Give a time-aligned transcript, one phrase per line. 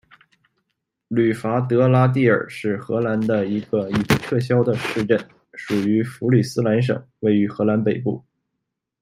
[1.09, 5.15] 吕伐德拉蒂尔是荷兰的一个已被撤销的市镇，
[5.53, 8.25] 属于弗里斯兰省，位于荷兰北部。